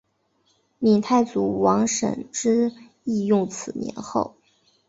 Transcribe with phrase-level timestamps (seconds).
[0.79, 4.35] 闽太祖王审知亦用此年号。